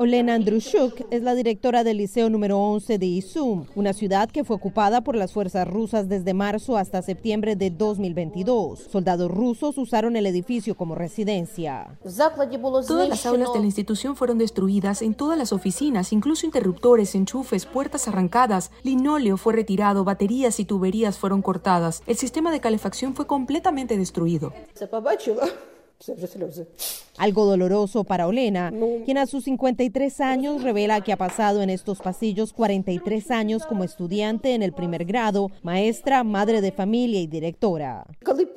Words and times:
Olena 0.00 0.34
Andrushuk 0.34 1.08
es 1.10 1.24
la 1.24 1.34
directora 1.34 1.82
del 1.82 1.96
Liceo 1.96 2.30
número 2.30 2.56
11 2.56 2.98
de 2.98 3.06
Izum, 3.06 3.64
una 3.74 3.92
ciudad 3.92 4.30
que 4.30 4.44
fue 4.44 4.54
ocupada 4.54 5.00
por 5.00 5.16
las 5.16 5.32
fuerzas 5.32 5.66
rusas 5.66 6.08
desde 6.08 6.34
marzo 6.34 6.76
hasta 6.76 7.02
septiembre 7.02 7.56
de 7.56 7.70
2022. 7.70 8.78
Soldados 8.78 9.28
rusos 9.28 9.76
usaron 9.76 10.14
el 10.14 10.26
edificio 10.26 10.76
como 10.76 10.94
residencia. 10.94 11.98
Todas 12.86 13.08
las 13.08 13.26
aulas 13.26 13.52
de 13.52 13.58
la 13.58 13.66
institución 13.66 14.14
fueron 14.14 14.38
destruidas, 14.38 15.02
en 15.02 15.14
todas 15.14 15.36
las 15.36 15.52
oficinas, 15.52 16.12
incluso 16.12 16.46
interruptores, 16.46 17.16
enchufes, 17.16 17.66
puertas 17.66 18.06
arrancadas, 18.06 18.70
linóleo 18.84 19.36
fue 19.36 19.52
retirado, 19.54 20.04
baterías 20.04 20.60
y 20.60 20.64
tuberías 20.64 21.18
fueron 21.18 21.42
cortadas. 21.42 22.04
El 22.06 22.16
sistema 22.16 22.52
de 22.52 22.60
calefacción 22.60 23.16
fue 23.16 23.26
completamente 23.26 23.98
destruido. 23.98 24.52
Algo 27.16 27.44
doloroso 27.44 28.04
para 28.04 28.28
Olena, 28.28 28.72
quien 29.04 29.18
a 29.18 29.26
sus 29.26 29.44
53 29.44 30.20
años 30.20 30.62
revela 30.62 31.00
que 31.00 31.12
ha 31.12 31.16
pasado 31.16 31.62
en 31.62 31.70
estos 31.70 31.98
pasillos 31.98 32.52
43 32.52 33.30
años 33.32 33.66
como 33.66 33.82
estudiante 33.82 34.54
en 34.54 34.62
el 34.62 34.72
primer 34.72 35.04
grado, 35.04 35.50
maestra, 35.62 36.22
madre 36.22 36.60
de 36.60 36.70
familia 36.70 37.20
y 37.20 37.26
directora. 37.26 38.06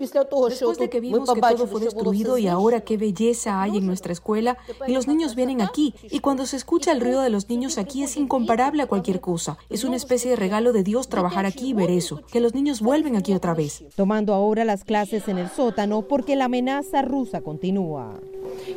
Después 0.02 0.78
de 0.78 0.90
que 0.90 1.00
vimos 1.00 1.32
que 1.32 1.40
todo 1.42 1.68
fue 1.68 1.82
destruido 1.82 2.38
y 2.38 2.48
ahora 2.48 2.82
qué 2.82 2.98
belleza 2.98 3.62
hay 3.62 3.78
en 3.78 3.86
nuestra 3.86 4.14
escuela 4.14 4.58
y 4.88 4.94
los 4.94 5.08
niños 5.08 5.36
vienen 5.36 5.62
aquí 5.62 5.94
y 6.04 6.20
cuando 6.20 6.46
se 6.46 6.58
escucha 6.58 6.92
el 6.92 7.02
ruido 7.02 7.22
de 7.22 7.30
los 7.30 7.50
niños 7.50 7.78
aquí 7.78 8.04
es 8.04 8.18
incomparable 8.18 8.84
a 8.84 8.88
cualquier 8.88 9.22
cosa. 9.22 9.58
Es 9.70 9.84
una 9.84 9.96
especie 9.96 10.32
de 10.32 10.36
regalo 10.36 10.74
de 10.74 10.84
Dios 10.84 11.08
trabajar 11.08 11.46
aquí 11.46 11.70
y 11.70 11.74
ver 11.74 11.92
eso, 11.92 12.22
que 12.32 12.40
los 12.40 12.56
niños 12.56 12.82
vuelven 12.82 13.16
aquí 13.16 13.34
otra 13.34 13.54
vez. 13.54 13.84
Tomando 13.96 14.34
ahora 14.34 14.66
las 14.66 14.84
clases 14.84 15.28
en 15.28 15.38
el 15.38 15.50
sótano 15.50 16.02
porque 16.02 16.36
la 16.36 16.46
amenaza 16.46 17.02
rusa 17.02 17.42
continúa. 17.42 18.20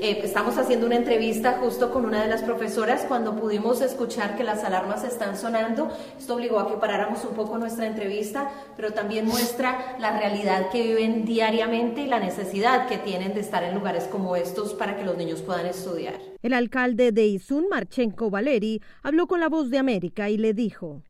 Eh, 0.00 0.20
estamos 0.22 0.56
haciendo 0.58 0.86
una 0.86 0.96
entrevista 0.96 1.58
justo 1.60 1.92
con 1.92 2.04
una 2.04 2.22
de 2.22 2.28
las 2.28 2.42
profesoras 2.42 3.04
cuando 3.06 3.36
pudimos 3.36 3.80
escuchar 3.80 4.36
que 4.36 4.44
las 4.44 4.64
alarmas 4.64 5.04
están 5.04 5.36
sonando. 5.36 5.88
Esto 6.18 6.34
obligó 6.34 6.58
a 6.58 6.68
que 6.68 6.74
paráramos 6.74 7.24
un 7.24 7.34
poco 7.34 7.58
nuestra 7.58 7.86
entrevista, 7.86 8.50
pero 8.76 8.92
también 8.92 9.26
muestra 9.26 9.96
la 9.98 10.18
realidad 10.18 10.70
que 10.70 10.82
viven 10.82 11.13
diariamente 11.22 12.02
y 12.02 12.06
la 12.06 12.18
necesidad 12.18 12.88
que 12.88 12.98
tienen 12.98 13.34
de 13.34 13.40
estar 13.40 13.62
en 13.62 13.74
lugares 13.74 14.04
como 14.04 14.34
estos 14.36 14.74
para 14.74 14.96
que 14.96 15.04
los 15.04 15.16
niños 15.16 15.42
puedan 15.42 15.66
estudiar. 15.66 16.18
El 16.42 16.52
alcalde 16.52 17.12
de 17.12 17.26
Izun, 17.26 17.68
Marchenko 17.70 18.30
Valeri, 18.30 18.82
habló 19.02 19.26
con 19.26 19.40
la 19.40 19.48
voz 19.48 19.70
de 19.70 19.78
América 19.78 20.28
y 20.28 20.36
le 20.36 20.52
dijo. 20.52 21.02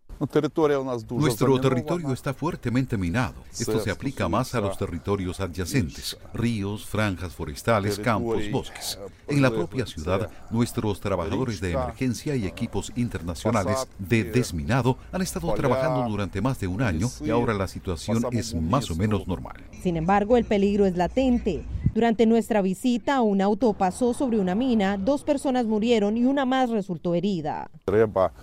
Nuestro 1.11 1.61
territorio 1.61 2.13
está 2.13 2.35
fuertemente 2.35 2.97
minado. 2.97 3.35
Esto 3.53 3.81
se 3.81 3.91
aplica 3.91 4.29
más 4.29 4.55
a 4.55 4.61
los 4.61 4.77
territorios 4.77 5.41
adyacentes, 5.41 6.17
ríos, 6.33 6.87
franjas 6.87 7.33
forestales, 7.35 7.99
campos, 7.99 8.43
bosques. 8.51 8.99
En 9.29 9.43
la 9.43 9.51
propia 9.51 9.87
ciudad, 9.87 10.31
nuestros 10.51 11.01
trabajadores 11.01 11.61
de 11.61 11.73
emergencia 11.73 12.37
y 12.37 12.47
equipos 12.47 12.93
internacionales 12.97 13.87
de 13.99 14.25
desminado 14.25 14.99
han 15.13 15.23
estado 15.23 15.53
trabajando 15.55 16.09
durante 16.09 16.41
más 16.41 16.59
de 16.61 16.67
un 16.67 16.83
año 16.83 17.09
y 17.21 17.31
ahora 17.31 17.55
la 17.55 17.69
situación 17.69 18.25
es 18.33 18.55
más 18.55 18.91
o 18.91 18.97
menos 18.97 19.27
normal. 19.27 19.57
Sin 19.83 19.97
embargo, 19.97 20.37
el 20.37 20.45
peligro 20.45 20.87
es 20.87 20.97
latente. 20.97 21.65
Durante 21.95 22.27
nuestra 22.27 22.61
visita, 22.61 23.21
un 23.21 23.41
auto 23.41 23.73
pasó 23.73 24.15
sobre 24.15 24.41
una 24.41 24.57
mina, 24.57 24.97
dos 24.99 25.23
personas 25.23 25.65
murieron 25.65 26.17
y 26.17 26.25
una 26.25 26.45
más 26.45 26.71
resultó 26.71 27.15
herida. 27.15 27.71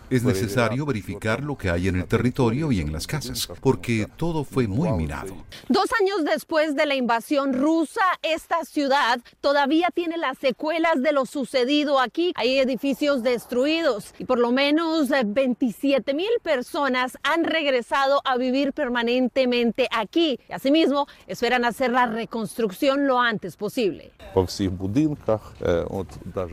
Es 0.09 0.23
necesario 0.23 0.85
verificar 0.85 1.43
lo 1.43 1.57
que 1.57 1.69
hay 1.69 1.89
en 1.89 1.97
el 1.97 2.05
territorio 2.05 2.71
y 2.71 2.79
en 2.79 2.93
las 2.93 3.07
casas, 3.07 3.49
porque 3.59 4.07
todo 4.15 4.45
fue 4.45 4.69
muy 4.69 4.89
minado. 4.93 5.35
Dos 5.67 5.87
años 5.99 6.23
después 6.23 6.77
de 6.77 6.85
la 6.85 6.95
invasión 6.95 7.51
rusa, 7.51 8.01
esta 8.21 8.63
ciudad 8.63 9.19
todavía 9.41 9.89
tiene 9.93 10.15
las 10.15 10.37
secuelas 10.37 11.01
de 11.01 11.11
lo 11.11 11.25
sucedido 11.25 11.99
aquí. 11.99 12.31
Hay 12.35 12.57
edificios 12.57 13.21
destruidos 13.21 14.13
y 14.17 14.23
por 14.23 14.39
lo 14.39 14.53
menos 14.53 15.09
27 15.09 16.13
mil 16.13 16.31
personas 16.41 17.17
han 17.23 17.43
regresado 17.43 18.21
a 18.23 18.37
vivir 18.37 18.71
permanentemente 18.71 19.89
aquí. 19.91 20.39
Y 20.47 20.53
asimismo, 20.53 21.07
esperan 21.27 21.65
hacer 21.65 21.91
la 21.91 22.05
reconstrucción 22.05 23.07
lo 23.07 23.19
antes 23.19 23.40
posible. 23.57 24.11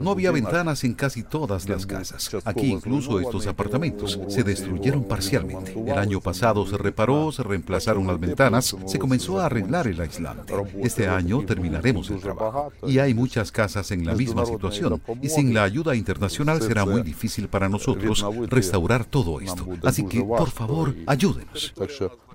No 0.00 0.10
había 0.10 0.30
ventanas 0.30 0.84
en 0.84 0.94
casi 0.94 1.22
todas 1.22 1.68
las 1.68 1.86
casas. 1.86 2.30
Aquí 2.44 2.72
incluso 2.72 3.20
estos 3.20 3.46
apartamentos 3.46 4.18
se 4.28 4.42
destruyeron 4.42 5.04
parcialmente. 5.04 5.74
El 5.78 5.98
año 5.98 6.20
pasado 6.20 6.66
se 6.66 6.76
reparó, 6.76 7.30
se 7.32 7.42
reemplazaron 7.42 8.06
las 8.06 8.18
ventanas, 8.18 8.76
se 8.86 8.98
comenzó 8.98 9.40
a 9.40 9.46
arreglar 9.46 9.86
el 9.86 10.00
aislante. 10.00 10.54
Este 10.82 11.06
año 11.06 11.44
terminaremos 11.44 12.10
el 12.10 12.20
trabajo. 12.20 12.72
Y 12.86 12.98
hay 12.98 13.14
muchas 13.14 13.52
casas 13.52 13.90
en 13.90 14.06
la 14.06 14.14
misma 14.14 14.46
situación. 14.46 15.00
Y 15.22 15.28
sin 15.28 15.54
la 15.54 15.64
ayuda 15.64 15.94
internacional 15.94 16.60
será 16.62 16.84
muy 16.84 17.02
difícil 17.02 17.48
para 17.48 17.68
nosotros 17.68 18.24
restaurar 18.48 19.04
todo 19.04 19.40
esto. 19.40 19.66
Así 19.82 20.04
que, 20.04 20.22
por 20.22 20.50
favor, 20.50 20.94
ayúdenos. 21.06 21.74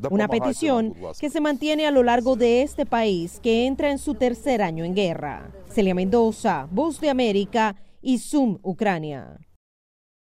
Una 0.09 0.27
petición 0.27 0.93
que 1.19 1.29
se 1.29 1.41
mantiene 1.41 1.87
a 1.87 1.91
lo 1.91 2.03
largo 2.03 2.35
de 2.35 2.61
este 2.61 2.85
país 2.85 3.39
que 3.41 3.65
entra 3.65 3.91
en 3.91 3.97
su 3.97 4.15
tercer 4.43 4.61
año 4.61 4.83
en 4.83 4.93
guerra. 4.93 5.49
Celia 5.69 5.95
Mendoza, 5.95 6.67
Voz 6.69 6.99
de 6.99 7.09
América 7.09 7.77
y 8.01 8.17
Zoom, 8.17 8.59
Ucrania. 8.61 9.39